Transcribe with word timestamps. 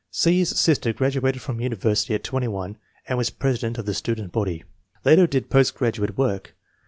C.'s 0.09 0.59
sister 0.59 0.93
graduated 0.93 1.43
from 1.43 1.61
university 1.61 2.15
at 2.15 2.23
21 2.23 2.75
and 3.07 3.19
was 3.19 3.29
president 3.29 3.77
of 3.77 3.85
the 3.85 3.93
student 3.93 4.31
body. 4.31 4.63
Later 5.05 5.27
did 5.27 5.51
post 5.51 5.75
gradu 5.75 6.03
ate 6.05 6.17
work. 6.17 6.55